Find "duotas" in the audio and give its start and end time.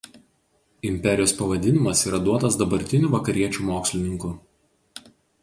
2.29-2.59